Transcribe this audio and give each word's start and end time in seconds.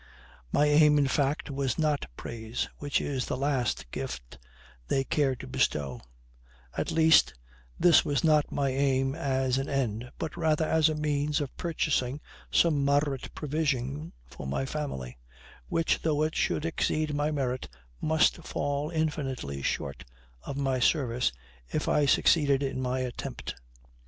My 0.51 0.65
aim, 0.65 0.97
in 0.97 1.05
fact, 1.05 1.51
was 1.51 1.77
not 1.77 2.09
praise, 2.17 2.67
which 2.79 2.99
is 2.99 3.27
the 3.27 3.37
last 3.37 3.91
gift 3.91 4.39
they 4.87 5.03
care 5.03 5.35
to 5.35 5.45
bestow; 5.45 6.01
at 6.75 6.91
least, 6.91 7.35
this 7.79 8.03
was 8.03 8.23
not 8.23 8.51
my 8.51 8.69
aim 8.69 9.13
as 9.13 9.59
an 9.59 9.69
end, 9.69 10.09
but 10.17 10.35
rather 10.35 10.65
as 10.67 10.89
a 10.89 10.95
means 10.95 11.39
of 11.39 11.55
purchasing 11.55 12.19
some 12.49 12.83
moderate 12.83 13.31
provision 13.35 14.11
for 14.25 14.47
my 14.47 14.65
family, 14.65 15.19
which, 15.67 16.01
though 16.01 16.23
it 16.23 16.33
should 16.35 16.65
exceed 16.65 17.13
my 17.13 17.29
merit, 17.29 17.69
must 18.01 18.37
fall 18.37 18.89
infinitely 18.89 19.61
short 19.61 20.03
of 20.41 20.57
my 20.57 20.79
service, 20.79 21.31
if 21.71 21.87
I 21.87 22.07
succeeded 22.07 22.63
in 22.63 22.81
my 22.81 23.01
attempt. 23.01 23.53